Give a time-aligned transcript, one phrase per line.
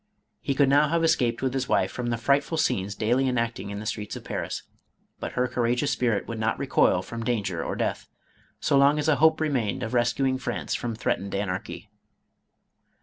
[0.39, 3.79] He could now have escaped with his wife from the frightful scenes daily enacting in
[3.79, 4.63] the streets of Paris,
[5.19, 8.07] but her courageous spirit would not recoil from danger or death,
[8.59, 11.91] so long as a hope remained of rescuing France from threatened anarchy.